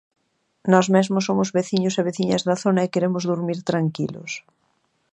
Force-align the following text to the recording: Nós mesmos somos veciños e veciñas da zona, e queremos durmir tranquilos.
Nós 0.71 0.87
mesmos 0.95 1.25
somos 1.27 1.53
veciños 1.57 1.95
e 1.99 2.05
veciñas 2.09 2.45
da 2.47 2.59
zona, 2.63 2.81
e 2.83 2.91
queremos 2.93 3.23
durmir 3.29 3.59
tranquilos. 3.71 4.31